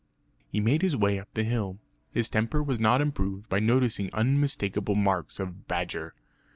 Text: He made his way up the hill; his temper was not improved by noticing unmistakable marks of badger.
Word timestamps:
He 0.51 0.59
made 0.59 0.81
his 0.81 0.97
way 0.97 1.19
up 1.19 1.31
the 1.35 1.43
hill; 1.43 1.77
his 2.11 2.27
temper 2.27 2.63
was 2.63 2.79
not 2.79 3.01
improved 3.01 3.47
by 3.49 3.59
noticing 3.59 4.09
unmistakable 4.15 4.95
marks 4.95 5.39
of 5.39 5.67
badger. 5.67 6.15